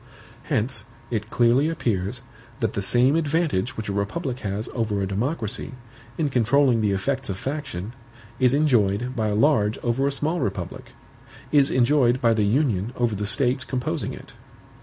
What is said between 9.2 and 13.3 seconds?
a large over a small republic, is enjoyed by the Union over the